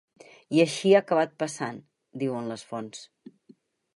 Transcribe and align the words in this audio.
I 0.55 0.61
així 0.63 0.93
ha 0.95 1.01
acabat 1.03 1.35
passant, 1.43 1.77
diuen 2.23 2.51
les 2.53 2.63
fonts. 2.73 3.05